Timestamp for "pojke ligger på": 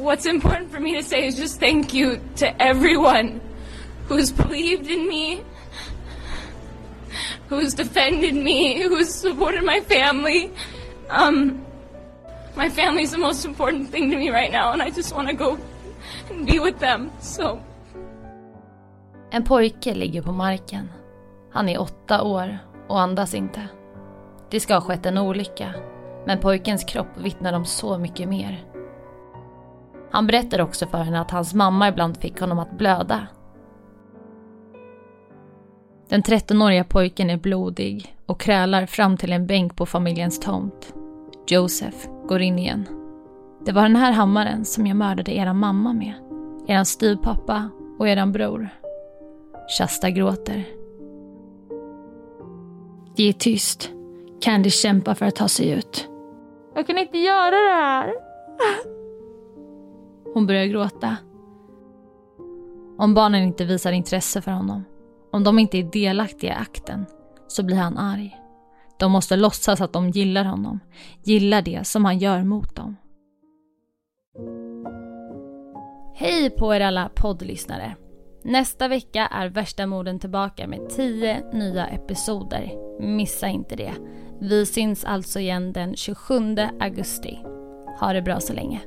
19.44-20.32